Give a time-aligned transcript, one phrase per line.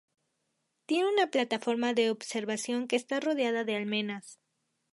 [0.87, 4.39] Tiene una plataforma de observación que está rodeada de almenas.